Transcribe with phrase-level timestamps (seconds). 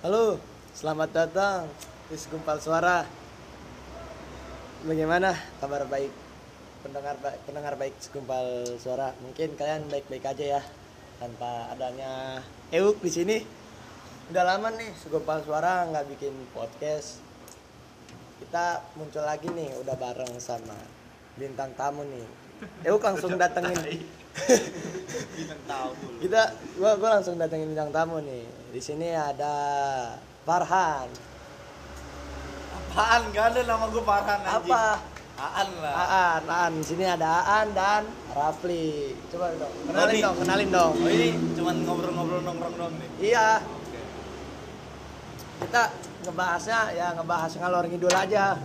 [0.00, 0.40] Halo,
[0.72, 1.68] selamat datang
[2.08, 3.04] di Segumpal Suara.
[4.88, 6.08] Bagaimana kabar baik
[6.80, 9.12] pendengar baik pendengar baik Segumpal Suara?
[9.20, 10.62] Mungkin kalian baik-baik aja ya
[11.20, 12.40] tanpa adanya
[12.72, 13.44] Euk di sini.
[14.32, 17.20] Udah lama nih Segumpal Suara nggak bikin podcast.
[18.40, 20.80] Kita muncul lagi nih, udah bareng sama
[21.36, 22.24] bintang tamu nih.
[22.88, 23.76] Euk langsung datengin.
[25.34, 26.18] bintang tamu lu.
[26.22, 26.42] kita
[26.78, 28.44] gua gua langsung datengin bintang tamu nih.
[28.70, 29.54] Di sini ada
[30.46, 31.10] Farhan.
[32.70, 33.22] Apaan?
[33.34, 34.70] Gak ada nama gue Farhan anjing.
[34.70, 34.84] Apa?
[35.40, 35.94] Aan lah.
[35.94, 36.72] Aan Aan.
[36.78, 39.14] Di sini ada Aan dan Rafli.
[39.34, 40.20] Coba dong kenalin Rodi.
[40.22, 40.92] dong kenalin dong.
[40.98, 43.08] Oh ini cuman ngobrol-ngobrol nongkrong doang nih?
[43.34, 43.48] Iya.
[45.60, 45.82] Kita
[46.28, 48.58] ngebahasnya ya ngebahas ngalor ngidul aja.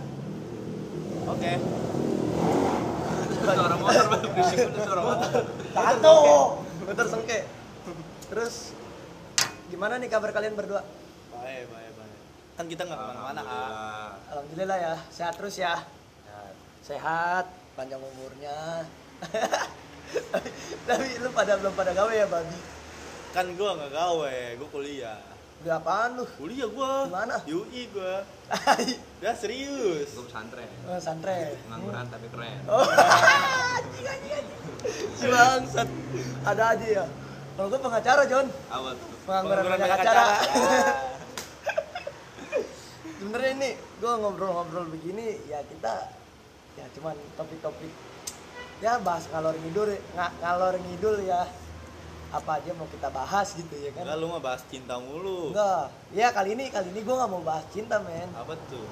[1.26, 1.85] Oke
[3.54, 5.42] suara motor berisik udah suara motor.
[5.74, 6.16] Satu
[6.86, 7.38] motor sengke
[8.26, 8.74] terus
[9.70, 10.82] gimana nih kabar kalian berdua?
[11.36, 12.18] Baik baik baik.
[12.58, 14.10] Kan kita nggak ke mana-mana ah.
[14.34, 14.78] Alhamdulillah.
[14.80, 14.94] Ya.
[15.12, 15.84] Sehat terus ya?
[16.82, 17.50] Sehat.
[17.76, 18.88] Panjang umurnya.
[20.32, 20.48] Tapi,
[20.88, 22.76] tapi lu pada belum pada gawe ya babi
[23.36, 25.20] kan gue nggak gawe gue kuliah
[25.64, 26.24] udah apaan lu?
[26.36, 27.36] Kuliah gue Di mana?
[27.48, 28.14] UI gue
[29.22, 30.08] udah serius?
[30.12, 30.68] Gue pesantren.
[30.88, 32.60] Oh, santren pengangguran tapi keren.
[32.68, 34.46] Oh anjing, anjing, anjing.
[35.18, 35.88] si bangsat.
[36.44, 37.04] Ada aja ya?
[37.56, 38.46] Kalau gue pengacara John.
[38.68, 39.08] Apa tuh?
[39.24, 40.26] Pengangguran Pengangguran banyak acara acara.
[43.26, 46.14] sebenarnya ini gue ngobrol-ngobrol begini ya kita
[46.78, 47.90] ya cuman topik-topik
[48.84, 51.48] ya bahas ngalor ngidul nga, ngalor ngidul ya
[52.34, 54.02] apa aja mau kita bahas gitu ya kan?
[54.02, 55.54] Enggak lu mah bahas cinta mulu.
[55.54, 55.94] Enggak.
[56.10, 58.26] Ya kali ini kali ini gue nggak mau bahas cinta men.
[58.34, 58.86] Apa tuh?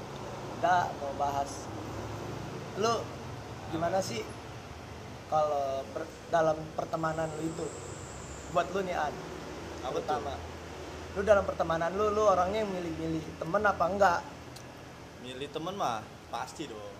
[0.58, 1.50] Kita mau bahas.
[2.78, 2.94] Lu
[3.74, 4.22] gimana sih
[5.26, 7.66] kalau per- dalam pertemanan lu itu?
[8.54, 9.14] Buat lu nih An.
[9.82, 9.98] Apa tuh?
[9.98, 10.34] pertama.
[11.14, 14.20] Lu dalam pertemanan lu lu orangnya yang milih-milih temen apa enggak?
[15.26, 16.94] Milih temen mah pasti dong.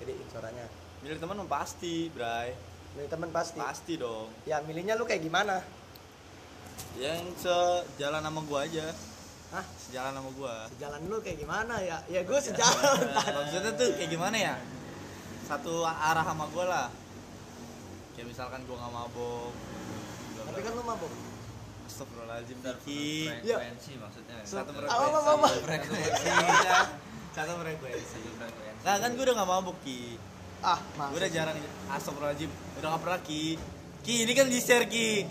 [0.00, 0.66] Jadi suaranya
[1.04, 3.58] milih temen mah pasti bray milih temen pasti.
[3.58, 4.30] Pasti dong.
[4.46, 5.58] Ya milihnya lu kayak gimana?
[6.94, 8.86] Yang sejalan sama gua aja.
[9.54, 9.66] Hah?
[9.78, 10.54] sejalan sama gua.
[10.74, 11.98] Sejalan lu kayak gimana ya?
[12.10, 12.98] Ya gue sejalan.
[13.38, 14.54] Maksudnya tuh kayak gimana ya?
[15.46, 16.86] Satu arah sama gua lah.
[18.14, 19.52] Kayak misalkan gua nggak mabok.
[20.44, 21.12] Tapi kan lu mabuk
[21.84, 23.30] Astagfirullahaladzim Diki.
[23.42, 23.56] Iya.
[23.58, 24.36] frekuensi maksudnya.
[24.46, 25.48] Satu apa apa apa, apa?
[25.62, 26.90] Frekuensi Satu frekuensi.
[27.34, 28.22] Satu frekuensi.
[28.86, 30.33] Nah kan gua udah gak mabuk Ki
[30.64, 31.56] ah masa udah jarang
[31.92, 32.50] Astagfirullahaladzim.
[32.80, 33.60] Udah gak pernah Ki.
[34.00, 35.28] Ki ini kan di share Ki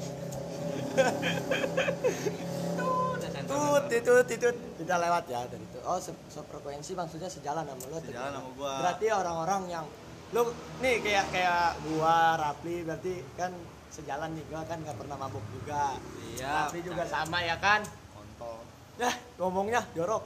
[3.44, 4.48] tut itu itu
[4.80, 5.80] kita lewat ya dari itu.
[5.84, 8.38] Oh se frekuensi maksudnya sejalan sama atau Sejalan gimana?
[8.40, 8.74] sama gua.
[8.82, 9.86] berarti orang-orang yang
[10.34, 10.50] lu
[10.82, 13.52] nih kayak kayak gua Rapli berarti kan
[13.94, 14.44] sejalan nih.
[14.50, 15.98] Gua kan nggak pernah mabuk juga.
[16.34, 17.82] Iya Rapli juga sama ya kan?
[18.14, 18.62] Kontol.
[19.02, 20.24] Ya ngomongnya jorok.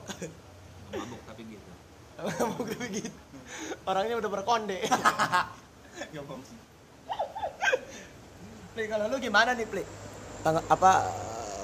[0.94, 1.72] Mabuk tapi gitu.
[2.24, 3.26] Mabuk tapi gitu
[3.87, 4.77] orangnya udah berkonde.
[8.77, 9.81] Pli kalau lu gimana nih Pli
[10.45, 11.09] Tang apa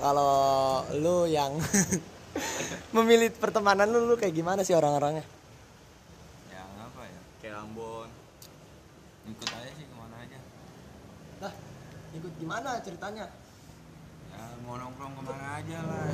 [0.02, 1.54] kalau lu yang
[2.98, 5.22] memilih pertemanan lu lu kayak gimana sih orang-orangnya?
[6.50, 7.22] Ya apa ya?
[7.40, 8.10] Kayak Ambon.
[9.30, 10.40] Ikut aja sih ke mana aja.
[11.46, 11.54] Lah,
[12.18, 13.30] ikut gimana ceritanya?
[14.34, 16.10] ya mau nongkrong ke mana aja lah.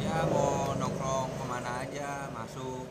[0.00, 2.88] Ya mau nongkrong ke mana aja masuk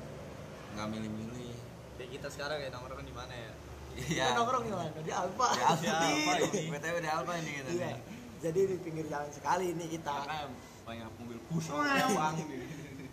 [0.78, 1.58] nggak milih-milih
[1.98, 3.52] Kayak kita sekarang ya nongkrong di mana ya
[3.98, 4.90] iya nongkrong di mana?
[4.96, 5.48] Di Alfa.
[5.50, 6.70] di Alfa Di Alfa ini.
[6.70, 7.90] btw di Alfa ini kita Iya.
[8.38, 10.14] Jadi di pinggir jalan sekali ini kita.
[10.16, 10.46] karena
[10.86, 12.38] banyak mobil bus bang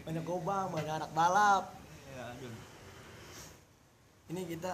[0.04, 1.64] Banyak gobang, banyak anak balap.
[2.06, 2.52] ya aduh
[4.26, 4.72] Ini kita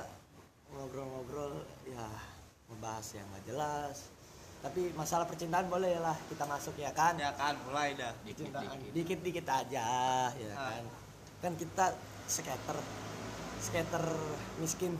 [0.69, 2.07] ngobrol-ngobrol ya
[2.67, 3.97] membahas yang gak jelas.
[4.61, 7.15] Tapi masalah percintaan boleh lah kita masuk ya kan?
[7.17, 8.11] Ya kan mulai dah
[8.93, 9.87] dikit-dikit aja
[10.29, 10.69] ya Ah.
[10.69, 10.85] kan.
[11.41, 11.95] Kan kita
[12.31, 12.79] skater.
[13.61, 14.01] Skater
[14.63, 14.95] miskin.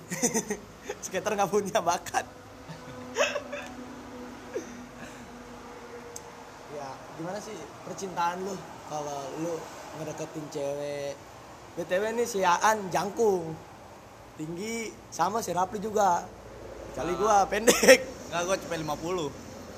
[1.07, 2.27] skater nggak punya bakat.
[6.77, 7.55] ya gimana sih
[7.87, 8.59] percintaan lu
[8.91, 9.55] kalau lu
[10.03, 11.15] ngedeketin cewek?
[11.79, 13.55] Btw nih si Aan jangkung.
[14.35, 16.27] Tinggi sama si Rapli juga.
[16.99, 18.03] Kali gua pendek.
[18.35, 19.31] Enggak gua cepet 50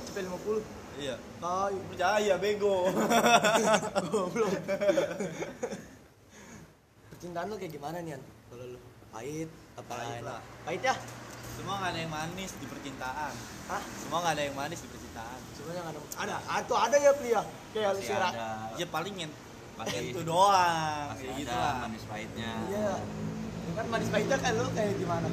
[0.09, 0.61] cepet 50
[0.93, 1.17] Iya.
[1.41, 2.85] Tai Percaya bego.
[4.13, 4.53] Goblok
[7.23, 8.19] percintaan lu kayak gimana nih
[8.51, 8.79] kalau lu?
[9.15, 9.47] Pahit
[9.79, 10.27] apa Pahit enak?
[10.27, 10.41] lah.
[10.67, 10.95] pahit ya?
[11.55, 13.35] Semua gak ada yang manis di percintaan.
[13.71, 13.83] Hah?
[13.95, 15.39] Semua gak ada yang manis di percintaan.
[15.55, 16.37] Sebenarnya nggak ada ada.
[16.51, 17.43] Atau ada ya Pli ya?
[17.71, 18.51] Kayak Ra ada.
[18.75, 19.31] Ya paling yang
[19.79, 22.53] pasti itu doang pasti Kayak gitu lah manis pahitnya.
[22.67, 22.93] Iya.
[23.79, 25.29] Kan manis pahitnya kan lu kayak gimana?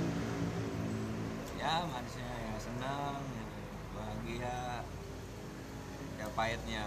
[1.57, 3.57] Ya manisnya ya senang gitu.
[3.97, 4.61] bahagia.
[6.21, 6.85] Ya pahitnya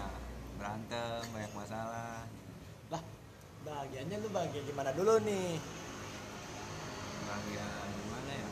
[0.55, 2.23] berantem banyak masalah.
[2.23, 2.32] lah
[3.63, 5.55] bahagianya lu bahagia gimana dulu nih?
[7.23, 7.65] Bahagia
[7.95, 8.49] gimana ya?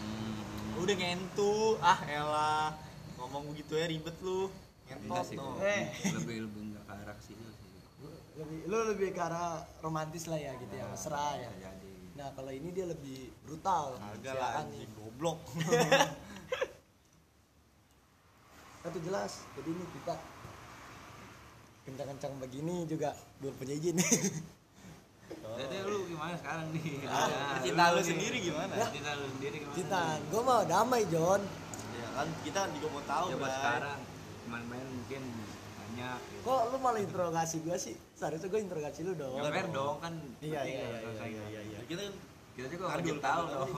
[0.00, 2.72] Hmm, Udah ngentu, ah elah
[3.20, 4.48] ngomong begitu ya ribet lu.
[4.88, 5.60] Ngentot sih no.
[5.60, 5.92] Eh.
[6.16, 7.36] lebih lebih enggak ke arah sih.
[8.40, 10.88] Lebih lu lebih ke arah romantis lah ya gitu ya.
[10.88, 11.52] Mesra ya.
[11.60, 11.92] jadi.
[12.16, 14.00] Nah kalau ini dia lebih brutal.
[14.00, 15.38] Agak lah anjing goblok.
[18.90, 20.18] Tuh jelas jadi ini kita
[21.90, 23.96] kencang-kencang begini juga belum punya izin
[25.52, 28.04] jadi lu gimana sekarang nih Ah, Ya, cinta lu nih.
[28.06, 28.74] sendiri gimana?
[28.88, 31.40] cinta lu sendiri gimana kita gue mau damai John
[31.92, 33.56] Ya kan kita juga mau tahu ya buat Bray.
[33.56, 33.98] sekarang
[34.46, 35.22] main-main mungkin
[35.76, 36.42] banyak gitu.
[36.42, 40.12] kok lu malah interogasi gue sih seharusnya gue interogasi lu dong ya fair dong kan
[40.40, 41.28] Iya, iya, ya, iya, iya, kan.
[41.28, 41.78] iya, iya.
[41.84, 42.12] Kita kan
[42.50, 43.70] kita juga Ngadul, tahu ngadul dong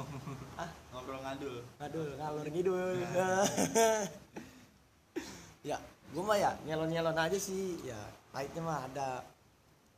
[0.92, 1.56] ngobrol ngadul.
[1.78, 2.94] Aduh, ngalur ngidul.
[5.62, 5.78] ya,
[6.12, 7.80] gue mah ya nyelon-nyelon aja sih.
[7.88, 7.98] Ya,
[8.30, 9.24] pahitnya mah ada.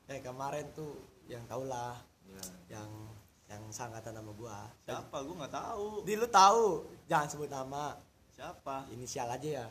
[0.06, 0.94] Kayak kemarin tuh
[1.26, 1.96] yang tau lah,
[2.28, 2.44] ya
[2.78, 2.88] yang
[3.48, 4.58] yang sangkatan sama gua.
[4.84, 5.16] Siapa?
[5.24, 5.88] Gua nggak tahu.
[6.02, 6.66] Di lu tahu,
[7.06, 7.96] jangan sebut nama.
[8.34, 8.88] Siapa?
[8.90, 9.68] Inisial aja ya.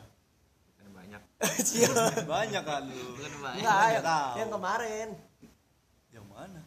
[0.80, 1.22] kan banyak
[1.64, 1.96] Sial.
[2.32, 3.16] Banyak kan lu.
[3.16, 4.32] kan banyak nggak yang, tahu.
[4.36, 5.08] yang kemarin.
[6.12, 6.62] Yang mana?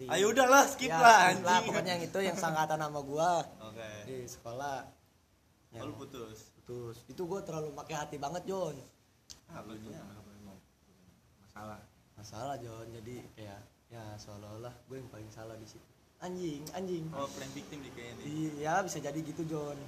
[0.00, 3.44] Di, Ayo udahlah skip ya, lah skip lah, pokoknya yang itu yang sangkatan sama gua
[3.68, 3.88] Oke.
[4.08, 4.88] di sekolah.
[5.76, 6.38] Yang lu putus.
[6.56, 6.96] putus.
[7.04, 8.76] Itu gua terlalu pakai hati banget, Jon.
[9.48, 9.90] Apa itu?
[11.42, 11.80] Masalah.
[12.14, 12.86] Masalah John.
[12.90, 13.60] Jadi kayak
[13.90, 15.82] ya seolah-olah gue yang paling salah di situ.
[16.20, 17.04] Anjing anjing.
[17.10, 18.60] Oh, prank victim di kayaknya nih.
[18.60, 19.78] iya bisa jadi gitu John.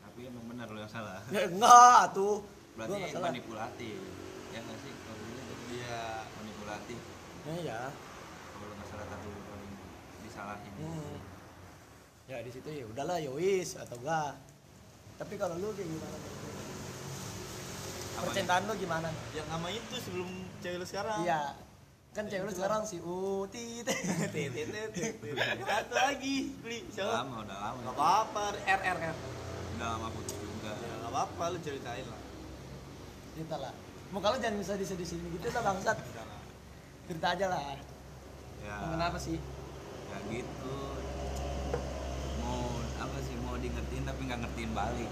[0.00, 1.20] Tapi emang benar lu yang salah.
[1.28, 2.40] Ya enggak tuh
[2.74, 3.28] berarti nggak salah.
[3.30, 3.98] manipulatif.
[4.50, 4.92] Ya nggak sih?
[4.94, 6.04] Kalau gitu Iya.
[6.40, 7.00] manipulatif.
[7.44, 7.80] Ya ya
[8.56, 9.72] kalau nggak salah tapi lu paling
[10.24, 10.72] disalahin.
[10.80, 11.16] Hmm.
[12.24, 14.32] ya di situ ya udahlah ya wis atau enggak.
[15.14, 16.16] Tapi kalau lu kayak gimana?
[18.22, 19.08] Percintaan lu gimana?
[19.34, 20.28] Yang nama itu sebelum
[20.62, 21.18] cewek lu sekarang.
[21.26, 21.42] iya.
[22.14, 23.82] Kan cewek lu sekarang si Uti
[25.66, 27.26] Satu lagi beli siapa?
[27.26, 27.78] lama udah lama.
[27.82, 29.16] Gak apa-apa, R R R.
[29.74, 30.72] udah lama putus juga.
[30.78, 32.20] Ya gak apa-apa lu ceritain lah.
[33.34, 33.74] cerita lah.
[34.14, 35.98] Muka lu jangan bisa di sini gitu lah bangsat.
[37.10, 37.62] Cerita aja lah.
[38.62, 38.76] Ya.
[38.94, 39.42] Kenapa sih?
[40.08, 40.76] Ya gitu.
[42.46, 45.10] Mau apa sih mau di ngertiin tapi nggak ngertiin balik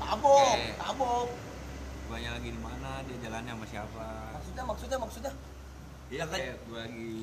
[0.00, 0.72] tabok Oke.
[0.80, 1.28] tabok.
[2.08, 2.90] Guanya lagi di mana?
[3.06, 4.06] Dia jalannya sama siapa?
[4.34, 5.32] Maksudnya maksudnya maksudnya?
[6.10, 6.38] Iya kan?
[6.42, 7.14] kayak gue lagi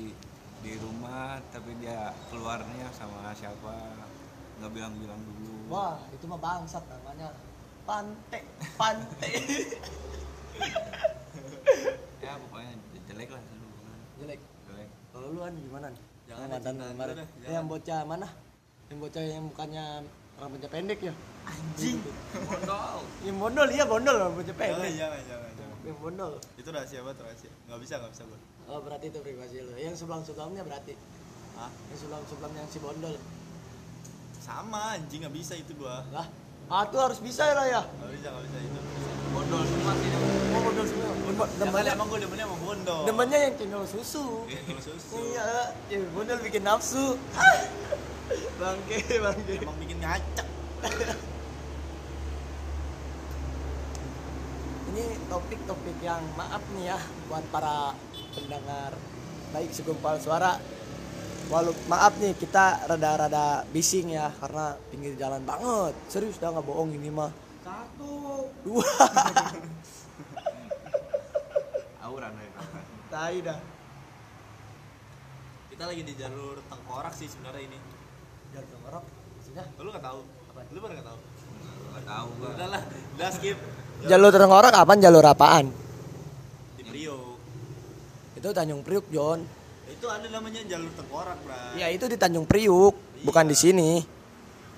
[0.58, 3.74] di rumah tapi dia keluarnya sama siapa?
[4.62, 5.68] Nggak bilang-bilang dulu.
[5.68, 7.28] Wah itu mah bangsat namanya.
[7.88, 8.40] Pante
[8.76, 9.32] pante
[12.24, 12.72] ya pokoknya
[13.08, 13.98] jelek lah dulu kan?
[14.20, 14.40] Jelek.
[14.68, 14.88] Jelek.
[15.12, 15.86] Kalau lu kan gimana?
[15.88, 17.16] Nih Jangan mantan kemarin.
[17.24, 18.28] Eh, yang bocah mana?
[18.92, 19.84] Yang bocah yang mukanya
[20.38, 21.14] rambutnya pendek ya
[21.44, 21.98] Anjing.
[22.44, 23.00] Bondol.
[23.22, 25.76] yang bondol iya bondol rambutnya pendek jangan, jangan, jangan.
[25.82, 27.50] yang bondol Itu rahasia banget rahasia.
[27.64, 28.40] Gak bisa, gak bisa gue.
[28.66, 30.94] oh berarti itu privasi lu yang sebelum sebelumnya berarti
[31.54, 31.70] Hah?
[31.86, 33.14] yang sebelum sebelumnya yang si bondol
[34.38, 36.04] Sama anjing gak bisa itu gua.
[36.08, 36.26] lah
[36.68, 38.80] ah tuh harus bisa lah ya Gak bisa, gak bisa itu.
[39.28, 40.10] Bondol semua sih
[40.48, 42.96] oh bondol semua Ya kan demennya emang gue demennya sama Bondo.
[43.04, 45.16] demennya yang cendol susu Cendol susu.
[45.28, 45.48] iya
[45.88, 47.16] ya bondol bikin nafsu
[48.60, 50.46] bangke bangke Emang bikin ngacak.
[54.88, 56.98] ini topik-topik yang maaf nih ya
[57.28, 57.92] buat para
[58.34, 58.92] pendengar
[59.52, 60.56] baik segumpal suara
[61.48, 66.92] walau maaf nih kita rada-rada bising ya karena pinggir jalan banget serius dah nggak bohong
[66.92, 67.32] ini mah
[67.62, 68.48] Satu.
[68.64, 68.84] dua
[72.08, 72.84] Auran kapan.
[73.12, 73.60] tai dah
[75.68, 77.78] Kita lagi di jalur tengkorak sih sebenarnya ini.
[78.50, 80.20] Jalan tengorok maksudnya Lu gak tahu?
[80.48, 80.60] Apa?
[80.68, 81.18] Lu pada gak tahu?
[81.88, 82.48] Gak tahu gua.
[82.50, 82.82] Udah lah,
[83.14, 83.58] udah skip.
[84.04, 85.66] jalur tengorok apaan jalur apaan
[86.74, 87.36] Di Priok.
[88.34, 89.42] itu Tanjung Priuk John
[89.88, 91.74] Itu ada namanya jalur tengkorak, Bray.
[91.76, 93.90] ya itu di Tanjung Priuk bukan di sini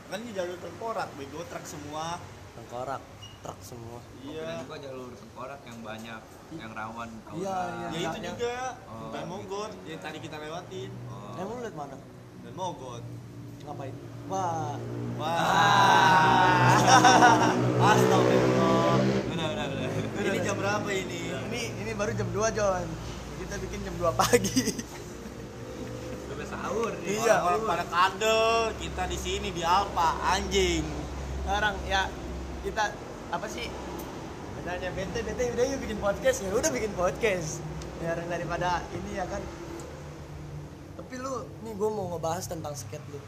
[0.06, 2.18] Kan ini jalur tengkorak, bego truk semua.
[2.56, 2.98] tengkorak
[3.40, 4.42] truk semua Iya.
[4.42, 4.52] Iya.
[4.60, 6.20] juga jalur tengkorak yang banyak,
[6.56, 7.08] yang rawan.
[7.30, 7.86] Iya, iya.
[7.88, 8.56] Ya itu juga.
[8.84, 10.90] Oh, Dan Mogot yang tadi kita lewatin.
[11.06, 11.32] Oh.
[11.36, 11.96] emang lu liat mana
[12.40, 13.02] Dan Mogot.
[13.70, 13.94] Ngapain
[14.26, 14.74] wah
[15.20, 16.80] Wah.
[17.92, 19.04] Astagfirullah.
[19.36, 19.90] Udah, udah, udah.
[20.16, 21.28] Ini jam berapa ini?
[21.52, 22.88] ini ini baru jam 2 John
[23.36, 24.64] kita bikin jam 2 pagi
[26.32, 27.20] Udah sahur nih.
[27.20, 27.36] Iya.
[27.44, 30.88] Orang pada kado, kita di sini di Alpa, anjing.
[31.44, 32.08] sekarang ya
[32.64, 32.96] kita
[33.28, 33.68] apa sih
[34.56, 37.58] bedanya bete bete udah yuk bikin podcast ya udah bikin podcast
[38.00, 39.42] ya daripada ini ya kan
[40.94, 43.18] tapi lu nih gue mau ngebahas tentang skate lu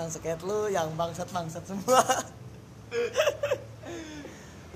[0.00, 2.00] tentang skate lu yang bangsat bangsat semua.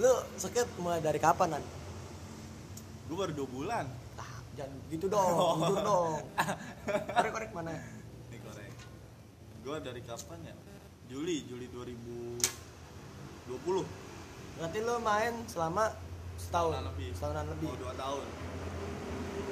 [0.04, 1.64] Lu skate mulai dari kapan nan
[3.08, 3.88] gue baru dua bulan.
[4.20, 6.20] Nah jangan gitu dong jujur dong.
[7.08, 7.72] Korek korek mana?
[8.28, 8.68] Nih korek.
[9.64, 10.52] Gue dari kapan ya?
[11.08, 13.48] Juli Juli 2020
[14.60, 15.88] berarti lu main selama
[16.36, 16.76] setahun?
[16.76, 17.08] Setahunan lebih.
[17.16, 17.72] setahunan lebih.
[17.72, 18.26] Mau dua tahun.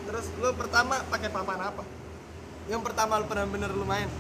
[0.05, 1.81] Terus lu pertama pakai papan apa?
[2.69, 4.13] Yang pertama lu bener-bener lu main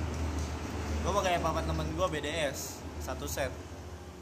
[1.02, 3.50] gue pakai papan temen gue BDS satu set.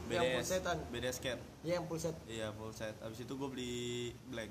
[0.09, 0.77] Yang full BDS setan?
[0.89, 2.15] BDS skate ya yang full set.
[2.25, 2.97] Iya full set.
[3.05, 4.49] Abis itu gue beli blank.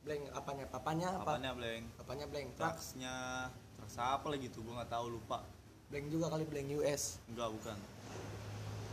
[0.00, 0.64] Blank apanya?
[0.72, 1.28] Papannya apa?
[1.28, 1.84] Papannya blank.
[2.00, 2.48] Papannya blank.
[2.56, 2.72] Truck?
[2.80, 3.14] Trucksnya
[3.76, 4.64] trucks apa lagi tuh?
[4.64, 5.44] Gue nggak tahu lupa.
[5.92, 7.78] Blank juga kali blank US enggak bukan.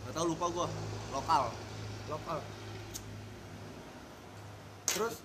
[0.03, 0.67] Nggak tahu lupa gue
[1.15, 1.43] lokal.
[2.11, 2.37] Lokal.
[4.91, 5.15] Terus?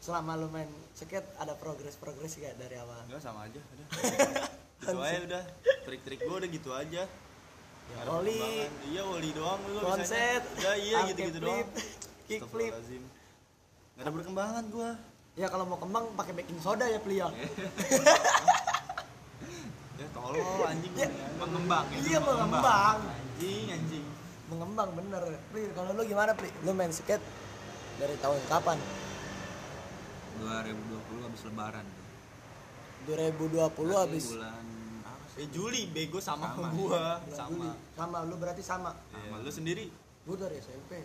[0.00, 3.04] Selama lu main skate ada progres progres gak dari awal?
[3.04, 3.60] Enggak sama aja
[4.84, 5.44] gitu aja udah.
[5.84, 7.02] Trik-trik gue udah gitu aja.
[7.84, 8.68] Ya, perkembangan.
[8.88, 11.68] iya oli doang gue Konsep, ya iya gitu-gitu flip, doang.
[12.24, 12.72] Kick flip.
[12.72, 13.02] Astagfirullahaladzim.
[13.94, 14.90] nggak ada perkembangan gue
[15.34, 17.28] ya kalau mau kembang pakai baking soda ya plia
[20.00, 20.06] ya.
[20.10, 20.92] Tolol anjing.
[20.98, 21.08] Ya.
[21.38, 22.98] Mengembang itu iya mengembang.
[23.06, 24.04] anjing anjing.
[24.50, 25.22] Mengembang bener.
[25.52, 26.50] Pli kalau lu gimana Pli?
[26.66, 27.22] Lu main skate
[27.98, 28.78] dari tahun kapan?
[30.42, 32.06] 2020 habis lebaran tuh.
[33.14, 34.64] 2020 Berarti habis bulan?
[35.34, 36.70] Eh Juli bego sama, Sama.
[36.70, 37.18] gua.
[37.26, 37.70] Sama Juli.
[37.98, 38.18] sama.
[38.22, 38.94] Lu berarti sama.
[39.10, 39.90] Iya, lu sendiri?
[40.24, 41.02] Gue dari SMP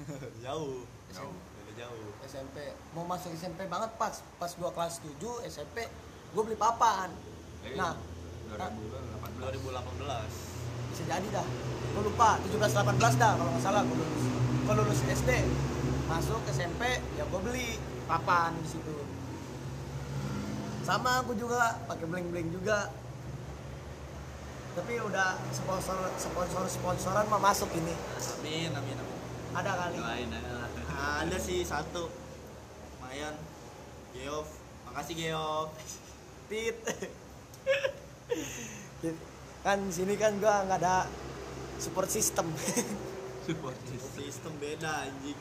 [0.44, 0.84] jauh.
[1.12, 1.36] Jauh.
[1.70, 2.08] Jauh.
[2.28, 2.56] SMP
[2.92, 5.16] mau masuk SMP banget pas pas gua kelas 7
[5.48, 5.88] SMP
[6.30, 7.08] gue beli papan.
[7.64, 7.96] Eh, nah.
[8.50, 11.46] 2018 2018 bisa jadi dah.
[11.96, 14.24] Gue lupa 17 18 dah kalau nggak salah gue lulus.
[14.68, 15.30] Gue lulus SD
[16.04, 16.82] masuk SMP
[17.16, 18.96] ya gue beli papan di situ.
[20.84, 22.90] Sama aku juga pakai bling bling juga
[24.70, 27.94] tapi udah sponsor sponsor sponsoran mah masuk ini.
[28.38, 29.18] Amin amin amin.
[29.50, 29.96] Ada kali.
[29.98, 30.70] Doain aja lah
[31.20, 32.06] ada sih satu.
[33.00, 33.34] Lumayan
[34.14, 34.48] Geof
[34.86, 35.70] makasih Geof
[36.50, 36.76] tit
[39.60, 41.06] kan sini kan gua nggak ada
[41.82, 42.48] support system.
[43.46, 43.76] Support
[44.14, 44.52] system.
[44.62, 45.38] beda anjing.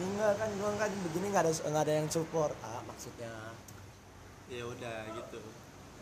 [0.00, 2.56] Enggak kan gua kan begini nggak ada nggak ada yang support.
[2.64, 3.52] Ah maksudnya.
[4.50, 5.40] Ya udah gitu.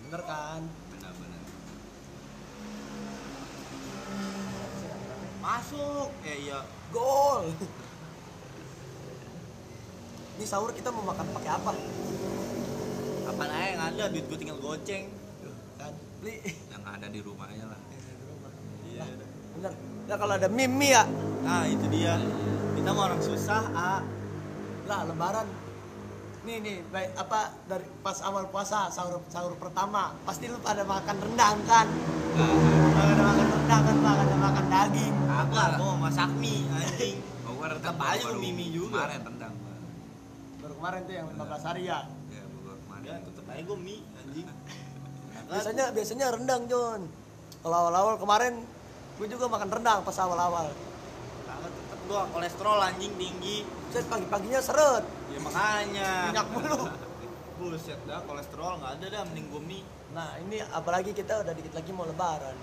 [0.07, 0.63] Bener kan?
[0.95, 1.58] Benar-benar
[5.43, 6.09] masuk.
[6.25, 6.61] Eh iya.
[6.95, 7.53] Gol.
[10.39, 11.73] Ini sahur kita mau makan pakai apa?
[13.27, 14.03] Apaan aja yang ada.
[14.13, 15.11] Duit gue tinggal goceng.
[15.81, 15.93] Kan.
[16.23, 16.43] Beli.
[16.47, 17.81] Yang ada di rumah aja lah.
[18.87, 19.05] Iya.
[19.59, 19.73] Bener.
[20.09, 21.05] Ya kalau ada mie ya?
[21.45, 22.17] Nah itu dia.
[22.79, 24.01] Kita mau orang susah ah
[24.89, 25.68] lah lebaran
[26.49, 31.17] nih nih baik apa dari pas awal puasa sahur sahur pertama pasti lu pada makan
[31.21, 31.85] rendang kan?
[32.97, 33.97] Pada makan rendang kan?
[34.01, 35.15] Pada makan daging.
[35.77, 37.21] Gue mau masak mie anjing.
[37.45, 39.05] Gua rendang aja baru mimi juga.
[39.05, 39.55] kemarin rendang
[40.65, 42.01] baru kemarin tuh yang 15 hari ya?
[42.33, 43.05] Ya baru kemarin.
[43.05, 44.47] Ya tetep aja gue mie anjing.
[45.53, 47.01] Biasanya biasanya rendang John
[47.61, 48.55] kalau awal-awal kemarin
[49.21, 50.73] gue juga makan rendang pas awal-awal
[52.09, 53.69] Gue kolesterol anjing tinggi.
[53.93, 55.05] Saya pagi-paginya seret.
[55.29, 56.33] Ya makanya.
[56.33, 56.89] Minyak mulu.
[57.61, 59.85] Buset dah kolesterol nggak ada dah mending gue mie.
[60.17, 62.57] Nah ini apalagi kita udah dikit lagi mau lebaran.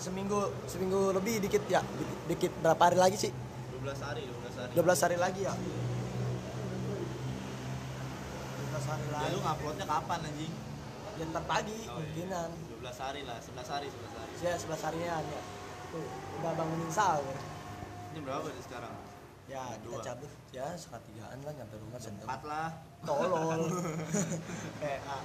[0.00, 3.30] Seminggu seminggu lebih dikit ya dikit, dikit berapa hari lagi sih?
[3.30, 4.74] 12 hari 12 hari.
[4.74, 5.54] 12 hari lagi ya?
[5.54, 5.62] 12
[8.90, 9.30] hari ya lagi.
[9.30, 10.50] lu nguploadnya kapan anjing?
[11.20, 11.86] Ya ntar pagi Oh, iya.
[11.92, 12.48] kemungkinan
[12.82, 14.32] 12 hari lah 11 hari 11 hari.
[14.42, 15.42] Ya 11 harian ya.
[15.92, 16.00] Tuh
[16.40, 17.36] udah bangunin sahur
[18.12, 18.94] ini berapa nih sekarang?
[19.48, 20.04] Ya kita Dua.
[20.04, 22.68] cabut ya setengah tigaan lah nyampe rumah jam empat lah.
[23.02, 23.62] Tolol.
[24.80, 25.18] PA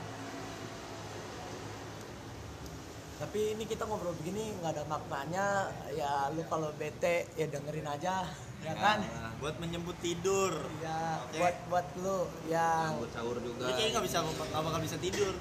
[3.17, 5.73] tapi ini kita ngobrol begini nggak ada maknanya.
[5.89, 8.29] Ya lu kalau bete ya dengerin aja
[8.61, 9.01] ya kan?
[9.01, 10.53] Nah, buat menjemput tidur.
[10.85, 11.41] Ya Oke.
[11.41, 13.73] buat buat lu yang buat sahur juga.
[13.73, 15.33] Kayaknya nggak bisa nggak bakal bisa tidur.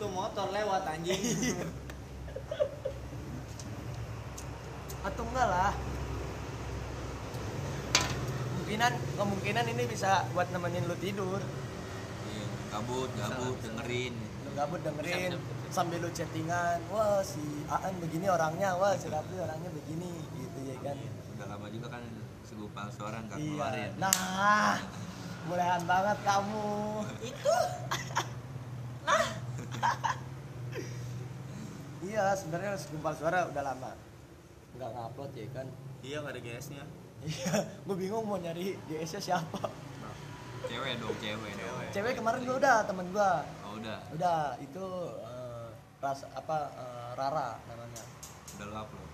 [0.00, 1.20] Tuh motor lewat anjing.
[5.00, 5.72] atau enggak lah
[8.70, 11.42] kemungkinan kemungkinan ini bisa buat nemenin lu tidur.
[11.42, 14.14] Iya, gabut gabut dengerin.
[14.46, 15.74] Lu gabut dengerin Bisa, bisa, bisa.
[15.74, 16.78] sambil lu chattingan.
[16.94, 20.94] Wah si Aan begini orangnya wah si Rapli orangnya begini gitu ya kan?
[21.34, 22.02] Udah lama juga kan
[22.46, 23.50] segupal suara nggak iya.
[23.58, 23.90] keluarin.
[23.98, 24.74] Nah
[25.50, 26.70] mulihan banget kamu.
[27.26, 27.54] Itu?
[29.00, 29.26] Nah.
[32.06, 33.98] Iya sebenarnya segumpal suara udah lama.
[34.78, 35.66] Nggak ngupload ya kan?
[36.06, 36.84] Iya nggak ada GS-nya.
[37.28, 39.68] Iya gue bingung mau nyari GS nya siapa
[40.68, 43.30] cewek dong cewek dong cewek kemarin gue udah temen gue
[43.66, 44.86] oh udah udah itu
[45.24, 45.68] eh,
[46.00, 48.04] rasa apa eh, Rara namanya
[48.56, 49.08] udah lu upload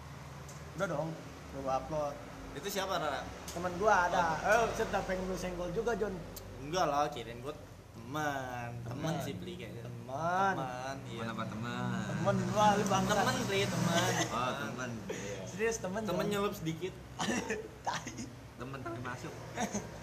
[0.77, 1.11] udah dong
[1.57, 2.15] Gue upload.
[2.57, 3.21] Itu siapa Rara?
[3.53, 4.37] Temen gua ada.
[4.45, 6.13] Eh, set dah pengen lu senggol juga, Jon.
[6.61, 7.55] Enggak lah, kirain gue
[7.97, 8.71] teman.
[8.85, 9.25] Teman Teman.
[9.25, 9.83] sih beli kayaknya.
[9.89, 10.55] Teman.
[10.55, 11.21] Teman, iya.
[11.25, 12.05] Teman apa teman?
[12.13, 13.13] Temen gua lu bangsa.
[13.17, 14.13] Teman sih, teman.
[14.37, 14.91] Oh, teman.
[15.09, 15.41] Iya.
[15.49, 15.77] Serius.
[15.81, 16.27] Temen Jon.
[16.29, 16.93] nyelup sedikit.
[17.87, 18.15] Tai.
[18.57, 19.33] Teman tapi masuk.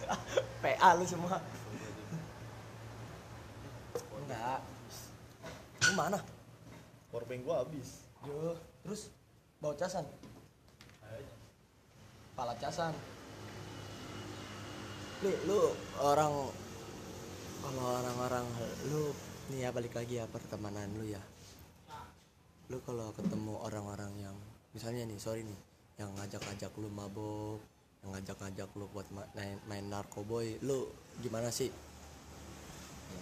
[0.64, 1.38] PA lu semua.
[4.24, 4.60] Enggak.
[5.84, 6.20] Lu mana?
[7.14, 8.10] Powerbank gua habis.
[8.26, 9.14] Yo, terus
[9.62, 10.06] bawa casan.
[12.34, 12.94] Pala casan.
[15.22, 15.70] Li, lu
[16.02, 16.50] orang
[17.64, 18.46] kalau orang-orang
[18.92, 19.16] lu
[19.52, 21.22] nih ya balik lagi ya pertemanan lu ya.
[22.68, 24.36] Lu kalau ketemu orang-orang yang
[24.76, 25.60] misalnya nih, sorry nih,
[26.00, 27.60] yang ngajak-ngajak lu mabok,
[28.04, 30.88] yang ngajak-ngajak lu buat ma- main, main narkoboy, lu
[31.24, 31.72] gimana sih?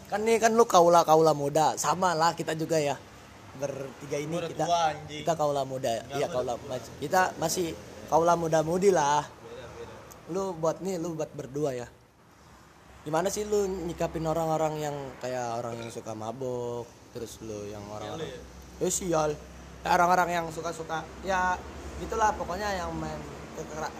[0.09, 2.95] Kan nih kan lu kaula-kaula muda, sama lah kita juga ya.
[3.51, 5.19] Bertiga ini udah kita tua, anjing.
[5.21, 7.75] kita kaula muda Enggak, iya gua kaula kita masih
[8.07, 10.31] kaula muda mudi lah Beda, beda.
[10.31, 11.87] lu buat nih lu buat berdua ya
[13.01, 18.29] gimana sih lu nyikapin orang-orang yang kayak orang yang suka mabok terus lu yang orang-orang
[18.29, 18.39] ya?
[18.81, 19.33] eh sial
[19.81, 21.57] Ya, orang-orang yang suka-suka ya
[21.97, 23.17] gitulah pokoknya yang main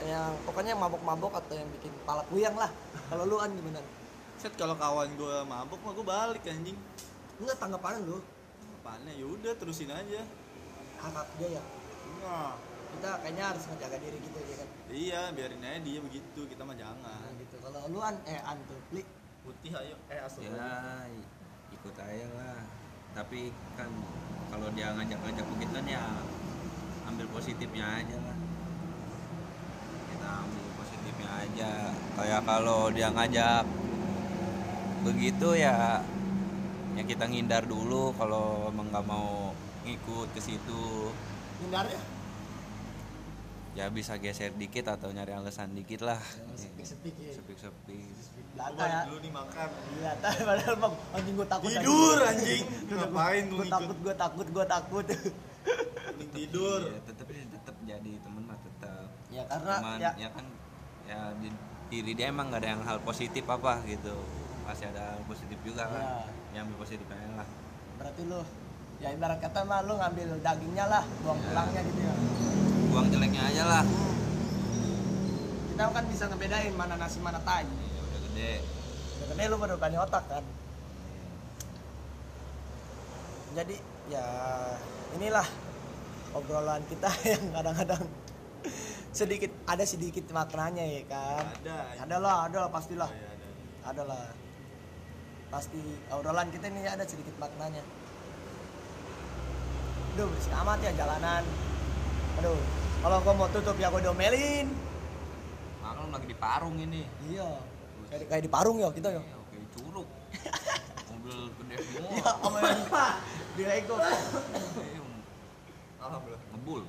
[0.06, 2.70] yang pokoknya yang mabok-mabok atau yang bikin pala puyang lah
[3.10, 3.82] kalau lu kan gimana
[4.38, 6.78] Set kalau kawan gua mabuk mah gua balik anjing.
[7.42, 8.22] enggak tanggapan lu
[8.78, 9.10] Apanya?
[9.14, 10.22] Ya udah terusin aja.
[11.02, 11.64] hak dia ya
[12.22, 12.54] Nah,
[12.94, 16.78] kita kayaknya harus menjaga diri gitu ya kan iya biarin aja dia begitu, kita mah
[16.78, 17.26] jangan.
[17.72, 19.04] Kalau lu an eh an tuh Li.
[19.42, 20.44] Putih ayo, eh asal.
[20.44, 21.08] Ya
[21.72, 22.60] ikut aja lah.
[23.16, 23.88] Tapi kan
[24.52, 26.04] kalau dia ngajak-ngajak begituan ya
[27.08, 28.38] ambil positifnya aja lah.
[30.12, 31.72] Kita ambil positifnya aja.
[32.20, 33.64] Kayak kalau dia ngajak
[35.02, 36.04] begitu ya
[36.94, 41.10] yang kita ngindar dulu kalau emang nggak mau ngikut ke situ
[41.58, 41.98] hindar ya
[43.72, 46.20] ya bisa geser dikit atau nyari alasan dikit lah
[46.56, 47.32] sepik-sepik ya
[48.52, 49.70] ya balik dulu nih makan.
[49.96, 51.70] Iya, tapi padahal bang, anjing gue takut.
[51.72, 52.64] Tidur anjing.
[52.92, 55.06] Ngapain lu Gue takut, gue takut, gue takut.
[56.36, 56.80] Tidur.
[56.84, 60.46] ya, tetap tetap jadi temen mah tetap ya karena cuman ya, ya kan
[61.08, 61.50] ya di
[61.92, 64.16] diri dia emang gak ada yang hal positif apa gitu
[64.64, 66.04] pasti ada hal positif juga kan
[66.52, 66.60] Ya.
[66.60, 67.48] yang ambil positifnya lah
[68.00, 68.42] berarti lu
[69.00, 71.46] ya ibarat kata mah lu ngambil dagingnya lah, buang Ya.
[71.48, 72.14] tulangnya gitu ya.
[72.92, 73.84] Buang jeleknya aja lah
[75.72, 77.64] Kita kan bisa ngebedain mana nasi mana tai.
[77.64, 78.52] ya, udah gede
[79.22, 80.44] Ya, gede lu baru berani otak kan.
[83.56, 83.76] Jadi
[84.12, 84.26] ya
[85.16, 85.48] inilah
[86.36, 88.04] obrolan kita yang kadang-kadang
[89.16, 91.46] sedikit ada sedikit maknanya ya kan.
[91.64, 91.78] Ada.
[92.04, 93.08] Ada lah, ada lah pastilah.
[93.08, 93.48] Oh, iya, ada.
[93.88, 94.24] ada lah
[95.52, 97.84] pasti obrolan kita ini ada sedikit maknanya
[100.16, 101.44] aduh berisik amat ya jalanan
[102.40, 102.56] aduh
[103.02, 104.70] kalau gua mau tutup ya gua domelin
[106.02, 107.04] maklum lagi di parung ini.
[107.30, 107.50] Iya.
[108.10, 109.22] Kayak, kayak di parung ya kita ya?
[109.22, 110.08] Iya, oke curug
[111.14, 112.32] mobil gede semua.
[112.42, 112.82] Sama yang
[113.54, 113.96] di Lego
[116.02, 116.42] Alhamdulillah.
[116.58, 116.82] ngebul.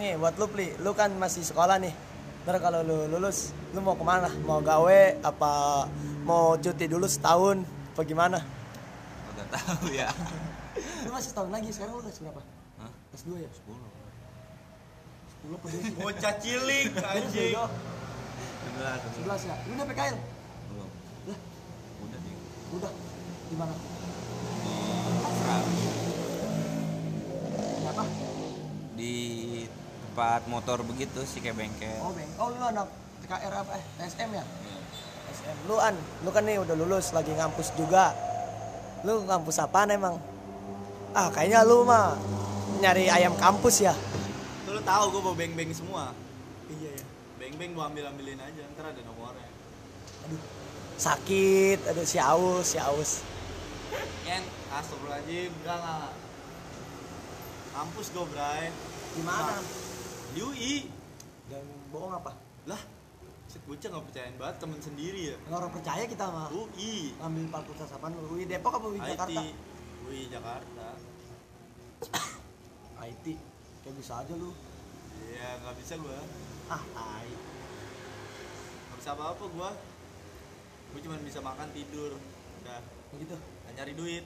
[0.00, 0.66] Nih buat lu Pli.
[0.80, 1.92] Lu kan masih sekolah nih.
[2.48, 4.32] Ntar kalau lu lulus lu mau ke mana?
[4.48, 5.84] Mau gawe apa
[6.24, 7.60] mau cuti dulu setahun?
[7.92, 8.40] Apa gimana?
[9.36, 10.08] Udah tahu ya.
[11.04, 12.57] Lu masih setahun lagi sekarang lu kelas berapa
[13.18, 13.26] Hah?
[13.26, 13.50] kelas dua ya?
[13.50, 13.66] 10
[15.34, 16.86] sepuluh peduli Bocah cilik
[17.18, 17.54] anjing.
[18.62, 19.40] sebelas sebelas.
[19.42, 19.56] Ya?
[19.66, 20.16] Lu udah PKL
[20.70, 20.90] belum.
[21.26, 21.38] Lah?
[22.06, 22.32] Udah di
[22.78, 22.92] udah.
[23.48, 23.74] Di mana?
[23.74, 24.74] Di
[25.18, 25.90] Australia.
[27.88, 28.04] apa
[28.94, 29.14] di
[29.64, 31.98] tempat motor begitu sih kayak bengkel.
[32.04, 32.86] Oh beng oh lu anak
[33.26, 33.70] TKR apa?
[33.78, 34.44] Eh TSM ya?
[34.46, 34.78] Iya.
[35.26, 38.14] TSM lu an lu kan nih udah lulus lagi ngampus juga.
[39.02, 40.14] Lu ngampus apaan emang?
[41.16, 42.14] Ah kayaknya lu mah
[42.78, 43.94] nyari ayam kampus ya
[44.64, 46.12] Tuh lu tahu gua bawa beng-beng semua.
[46.68, 47.04] iya ya
[47.36, 49.48] Beng-beng gua ambil-ambilin aja, ntar ada nomornya.
[50.26, 50.42] aduh
[50.98, 53.22] sakit aduh si aus si aus
[54.22, 56.10] Ken, astagfirullahaladzim, enggak enggak.
[57.72, 58.68] Kampus gua, Bray.
[59.14, 59.54] di mana
[60.34, 60.74] Di UI.
[61.48, 62.36] dan bohong apa
[62.68, 62.82] Lah,
[63.64, 65.36] bocah nggak percayaan banget temen sendiri ya.
[65.44, 67.16] nggak orang percaya kita mah UI.
[67.16, 69.00] ngambil fakultas lu UI Depok apa UI.
[69.00, 69.40] Jakarta
[70.04, 70.86] UI Jakarta.
[73.00, 73.26] IT
[73.80, 74.50] kayak bisa aja lu
[75.18, 76.18] Iya, nggak bisa gua.
[76.68, 77.30] ah tai
[78.86, 79.70] Nggak bisa apa-apa gua.
[80.88, 82.14] Gua cuma bisa makan tidur.
[82.58, 82.80] Udah,
[83.14, 84.24] gitu nggak nyari duit.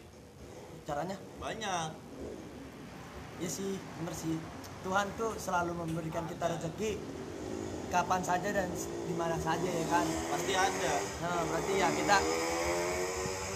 [0.82, 1.88] caranya Banyak.
[3.38, 4.34] ya sih bener sih
[4.82, 6.98] Tuhan tuh selalu memberikan kita rezeki
[7.88, 8.66] kapan saja dan
[9.06, 10.94] di mana saja ya kan Pasti ada.
[11.20, 12.16] nah berarti ya kita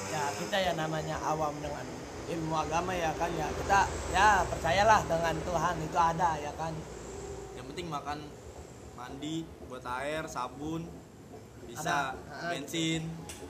[0.06, 1.82] ya kita ya namanya awam dengan
[2.26, 3.30] ilmu agama ya kan?
[3.34, 6.72] Ya kita ya percayalah dengan Tuhan itu ada ya kan?
[7.54, 8.18] Yang penting makan
[8.96, 10.88] mandi buat air sabun
[11.66, 12.50] bisa Ada.
[12.54, 13.02] Bensin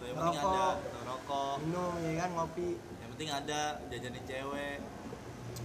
[0.06, 0.74] yang penting Rokok.
[0.80, 1.56] ada rokok.
[1.66, 2.28] Minum ya kan?
[2.36, 2.68] Ngopi.
[2.78, 3.60] Yang penting ada
[3.90, 4.78] jajanin cewek.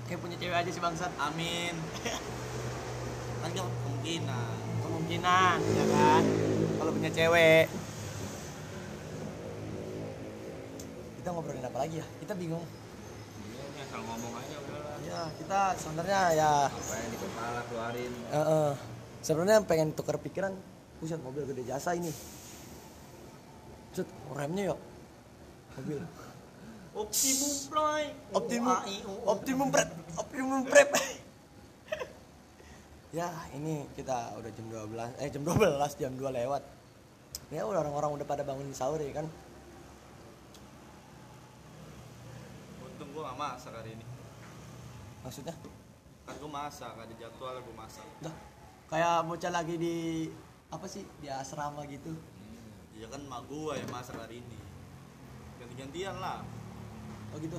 [0.07, 1.11] Kayak punya cewek aja sih bangsat.
[1.19, 1.75] Amin.
[3.41, 4.55] Kan kemungkinan.
[4.81, 6.23] Kemungkinan ya kan?
[6.77, 7.65] Kalau punya cewek.
[11.21, 12.05] Kita ngobrolin apa lagi ya?
[12.17, 12.65] Kita bingung
[13.91, 14.95] asal ngomong aja udah lah.
[15.03, 18.13] ya kita sebenarnya ya Apa yang di kepala keluarin.
[18.31, 18.71] eh, eh,
[19.19, 20.55] sebenarnya pengen tukar pikiran
[21.03, 22.07] buset mobil gede jasa ini.
[23.91, 24.79] Buset, remnya yuk.
[25.75, 25.99] Mobil.
[27.03, 28.77] Optimum prime optimum.
[29.27, 29.89] Optimum prep.
[30.15, 30.89] Optimum prep.
[33.11, 36.63] Ya ini kita udah jam 12 eh jam 12 jam 2 lewat.
[37.51, 39.27] Ya udah orang-orang udah pada bangun sahur ya kan
[43.31, 44.03] gak masak hari ini.
[45.23, 45.55] Maksudnya?
[46.27, 48.03] Kan gua masak ada jadwal gua masak.
[48.19, 48.35] Dah,
[48.91, 49.95] kayak bocah lagi di
[50.67, 52.11] apa sih di asrama gitu.
[52.99, 54.59] Ya kan mak gua yang masak hari ini.
[55.63, 56.43] Ganti-gantian lah.
[57.31, 57.55] Oh gitu?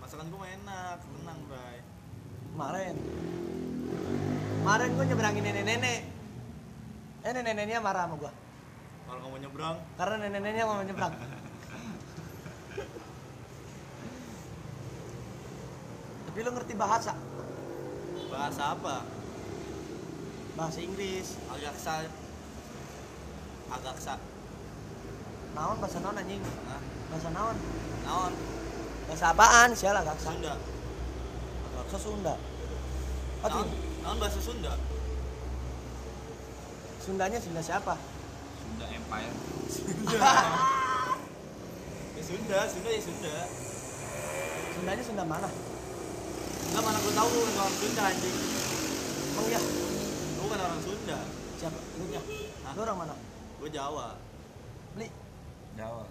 [0.00, 1.84] Masakan mah enak menang bray
[2.56, 2.96] kemarin.
[4.64, 6.00] Kemarin gue nyeberangin nenek-nenek.
[7.28, 8.32] Eh nenek-neneknya marah sama gue
[9.04, 9.76] kalau kamu nyebrang?
[10.00, 11.12] Karena nenek-neneknya mau nyebrang
[16.32, 17.12] tapi lu ngerti bahasa?
[18.32, 19.04] Bahasa apa?
[20.56, 21.36] Bahasa Inggris.
[21.52, 22.08] Agak sa
[23.68, 24.16] agak sa.
[25.52, 26.40] Naon bahasa naon anjing?
[26.40, 26.80] Hah?
[27.12, 27.52] bahasa naon?
[28.08, 28.32] Naon?
[29.12, 29.76] Bahasa apaan?
[29.76, 30.32] Sial agak sa.
[30.32, 30.56] Sunda.
[31.76, 32.34] Bahasa Sunda.
[33.44, 33.68] Oh, naon?
[34.00, 34.72] naon bahasa Sunda?
[37.04, 38.00] Sundanya Sunda siapa?
[38.56, 39.36] Sunda Empire.
[42.16, 43.36] ya Sunda Sunda ya Sunda.
[44.72, 45.71] Sundanya Sunda mana
[46.64, 48.36] enggak mana gua tahu lu orang Sunda anjing
[49.28, 51.18] emang ya lu bukan orang Sunda
[51.56, 52.20] siapa lu nya
[52.62, 52.72] Hah?
[52.72, 53.14] lu orang mana
[53.56, 54.06] gua Jawa
[54.92, 55.08] beli
[55.72, 56.04] Jawa.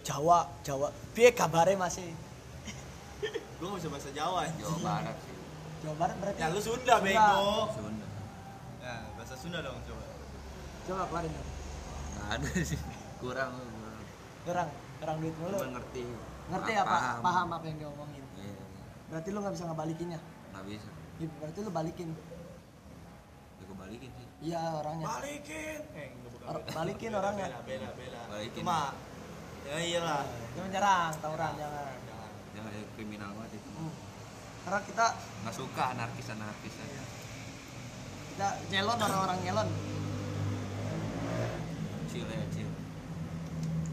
[0.00, 2.06] Jawa Jawa piye kabare masih
[3.58, 5.34] gua nggak bisa bahasa Jawa anjing Jawa Barat sih.
[5.78, 8.06] Jawa Barat berarti ya lu Sunda bego Sunda.
[8.78, 10.04] ya bahasa Sunda dong coba
[10.84, 11.48] coba keluarin dong
[12.08, 12.80] Nggak ada sih.
[13.18, 13.52] Kurang.
[13.54, 14.02] kurang.
[14.44, 16.02] kurang kurang duit mulu Cuma ngerti.
[16.48, 18.27] ngerti Pa- apa paham apa yang diomongin Iya.
[19.08, 20.90] Berarti lu nggak bisa ngebalikinnya Nggak bisa.
[21.18, 22.08] Ya, berarti lu balikin
[23.58, 24.26] Ya gue balikin sih.
[24.44, 26.08] iya orangnya balikin eh
[26.44, 27.46] Or- balikin Beda, orangnya.
[27.46, 28.60] beda beda beda Balikin.
[28.60, 28.78] cuma
[29.62, 33.68] ya iyalah dia menyerang tawuran jangan jangan Jangan ya, kriminal banget itu.
[33.70, 33.92] Hmm.
[34.62, 35.06] karena kita
[35.38, 37.02] Nggak suka anarkis anarkis aja.
[38.30, 39.68] kita nyelon orang-orang nyelon
[42.08, 42.68] Chill ya.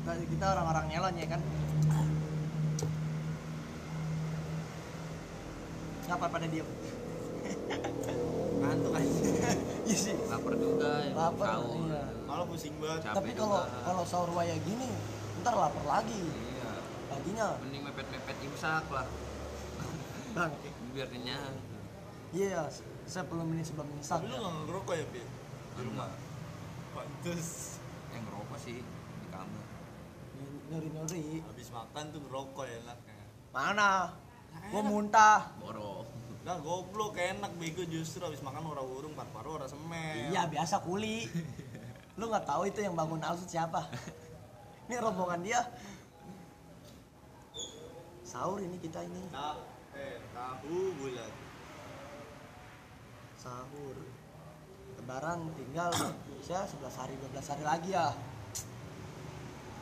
[0.06, 1.41] Berarti kita orang-orang nyelon ya kan
[6.06, 6.65] Ngapa pada diem?
[8.56, 9.20] ngantuk aja
[9.88, 11.13] Iya sih Lapar juga ya.
[11.13, 12.02] Lapar, iya.
[12.26, 14.89] malah pusing banget Capek Tapi kalau kalau sahur waya gini
[15.41, 16.72] Ntar lapar lagi Iya.
[17.06, 19.06] Paginya Mending mepet-mepet imsak lah.
[20.34, 20.52] Bang
[20.96, 21.54] Biar kenyang.
[22.32, 22.65] Iya
[23.06, 25.22] 10 menit sebelum imsak lu nggak ngerokok ya Pi?
[25.76, 26.10] di rumah
[26.91, 27.78] pantes
[28.10, 29.65] Yang ngerokok sih di kamar.
[30.65, 33.15] Nyuri-nyuri habis makan tuh ngerokok ya enaknya
[33.52, 33.91] Mana?
[34.72, 35.52] Gua muntah.
[35.62, 36.06] Borok.
[36.46, 40.30] Nah goblok enak bego justru habis makan ora urung paru-paru ora semen.
[40.30, 41.26] Iya biasa kuli.
[42.22, 43.89] Lu nggak tahu itu yang bangun Alsut siapa.
[44.86, 45.62] Ini rombongan dia.
[48.22, 49.26] Sahur ini kita ini.
[49.34, 49.58] Nah,
[49.98, 51.34] eh tahu bulat.
[53.41, 53.98] Sahur.
[55.02, 55.91] Lebaran tinggal
[56.46, 58.13] ya 11 hari 12 hari lagi ya.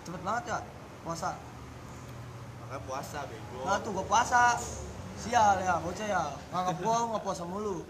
[0.08, 0.60] Cepet banget ya
[1.04, 1.36] puasa
[2.74, 3.62] makanya puasa bego.
[3.62, 4.58] Nah tuh gua puasa.
[5.14, 6.24] Sial ya bocah ya.
[6.50, 7.86] Nganggap gua nggak puasa mulu.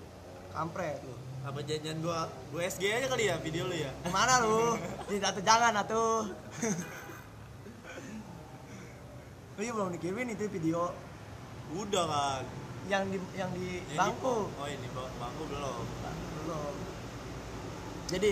[0.52, 1.15] Kampret lu.
[1.43, 2.28] Apa janjian gua?
[2.52, 3.91] Gua SG aja kali ya video lu ya?
[4.04, 4.76] Gimana lu?
[5.10, 6.28] Tidak tuh jangan atuh.
[9.56, 10.91] Lu iya belum dikirimin itu video.
[11.72, 12.43] Udah kan
[12.91, 14.36] yang di yang di Yang di- bangku.
[14.52, 15.84] Oh ini bang- bangku belum?
[16.43, 16.74] Belum.
[18.12, 18.32] Jadi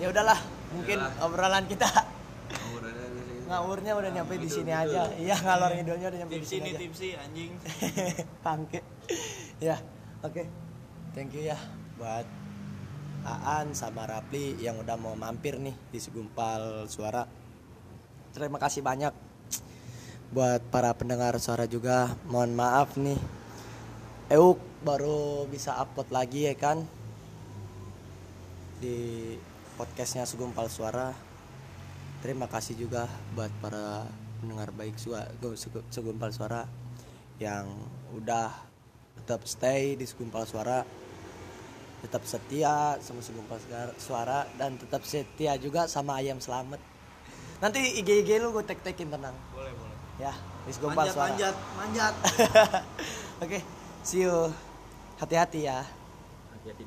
[0.00, 0.40] ya udahlah.
[0.72, 1.22] Mungkin Yalah.
[1.22, 1.86] obrolan kita.
[1.86, 3.03] Sih.
[3.44, 4.94] Ngawurnya udah nyampe di sini ngidul.
[4.96, 5.02] aja.
[5.16, 6.80] Iya ngalor ngidulnya udah nyampe di sini nih aja.
[6.80, 7.52] tipsi anjing.
[8.44, 8.80] Bangke.
[9.60, 9.76] Ya
[10.24, 10.42] oke.
[11.14, 11.58] Thank you ya
[11.94, 12.26] buat
[13.24, 17.24] Aan sama Rapli yang udah mau mampir nih di segumpal suara.
[18.36, 19.14] Terima kasih banyak
[20.34, 22.12] buat para pendengar suara juga.
[22.28, 23.16] Mohon maaf nih.
[24.28, 26.84] Euk baru bisa upload lagi ya kan?
[28.82, 29.32] Di
[29.80, 31.23] podcastnya segumpal suara
[32.24, 33.04] terima kasih juga
[33.36, 34.08] buat para
[34.40, 35.28] pendengar baik suara
[35.92, 36.64] segumpal suara
[37.36, 37.68] yang
[38.16, 38.48] udah
[39.20, 40.88] tetap stay di segumpal suara
[42.04, 43.56] tetap setia sama segumpal
[43.96, 46.76] Suara- dan tetap setia juga sama ayam selamat.
[47.64, 49.32] Nanti IG IG lu gue tek tekin tenang.
[49.56, 49.96] Boleh boleh.
[50.20, 50.36] Ya
[50.68, 51.28] di segumpal manjat suara.
[51.32, 52.14] manjat manjat.
[53.44, 53.58] Oke
[54.04, 54.52] see you.
[55.16, 55.80] Hati-hati ya